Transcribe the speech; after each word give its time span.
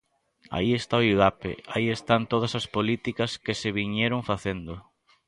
Aí 0.55 0.69
está 0.79 0.95
o 1.01 1.05
Igape, 1.11 1.51
aí 1.73 1.85
están 1.97 2.21
todas 2.33 2.53
as 2.59 2.65
políticas 2.75 3.31
que 3.45 3.53
se 3.61 3.69
viñeron 3.79 4.27
facendo. 4.31 4.73